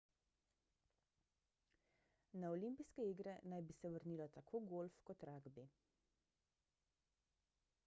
na 2.43 2.49
olimpijske 2.55 3.05
igre 3.11 3.35
naj 3.53 3.63
bi 3.69 3.77
se 3.81 3.93
vrnila 3.97 4.29
tako 4.39 4.63
golf 4.75 4.99
kot 5.11 5.29
ragbi 5.31 5.67